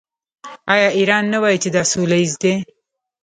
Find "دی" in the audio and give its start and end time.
2.41-2.53